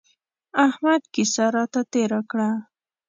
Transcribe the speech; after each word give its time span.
احمد 0.65 1.01
کيسه 1.13 1.45
راته 1.55 1.81
تېره 1.93 2.21
کړه. 2.31 2.49